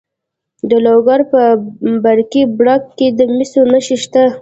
د 0.69 0.71
لوګر 0.85 1.19
په 1.31 1.41
برکي 2.03 2.43
برک 2.57 2.83
کې 2.97 3.07
د 3.17 3.19
مسو 3.35 3.61
نښې 3.71 3.97
شته. 4.03 4.23